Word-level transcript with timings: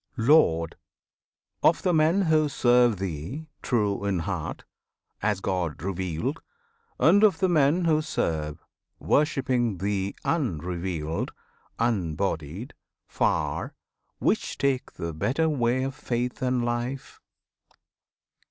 Lord! 0.17 0.77
of 1.61 1.83
the 1.83 1.93
men 1.93 2.23
who 2.23 2.49
serve 2.49 2.97
Thee 2.97 3.45
true 3.61 4.03
in 4.03 4.17
heart 4.17 4.63
As 5.21 5.41
God 5.41 5.83
revealed; 5.83 6.41
and 6.99 7.23
of 7.23 7.37
the 7.37 7.47
men 7.47 7.85
who 7.85 8.01
serve, 8.01 8.63
Worshipping 8.97 9.77
Thee 9.77 10.15
Unrevealed, 10.25 11.33
Unbodied, 11.77 12.73
Far, 13.07 13.75
Which 14.17 14.57
take 14.57 14.93
the 14.93 15.13
better 15.13 15.47
way 15.47 15.83
of 15.83 15.93
faith 15.93 16.41
and 16.41 16.65
life? 16.65 17.19